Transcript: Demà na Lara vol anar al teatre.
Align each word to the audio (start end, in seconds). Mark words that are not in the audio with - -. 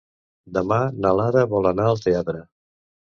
Demà 0.57 0.77
na 1.05 1.11
Lara 1.19 1.43
vol 1.51 1.67
anar 1.73 1.85
al 1.91 2.01
teatre. 2.07 2.41